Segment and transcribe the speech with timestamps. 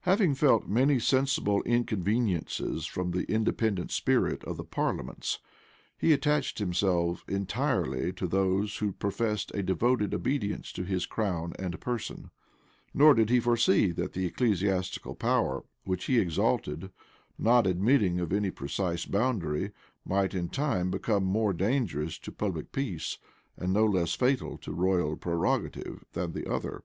[0.00, 5.38] Having felt many sensible inconveniencies from the independent spirit of parliaments,
[5.96, 11.80] he attached himself entirely to those who professed a devoted obedience to his crown and
[11.80, 12.32] person;
[12.92, 16.90] nor did he foresee, that the ecclesiastical power which he exalted,
[17.38, 19.70] not admitting of any precise boundary,
[20.04, 23.18] might in time become more dangerous to public peace,
[23.56, 26.82] and no less fatal to royal prerogative, than the other.